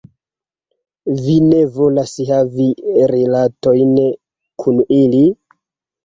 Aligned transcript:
Vi 1.25 1.33
ne 1.49 1.59
volas 1.75 2.13
havi 2.29 2.65
rilatojn 3.11 3.91
kun 4.63 4.81
ili? 5.01 5.21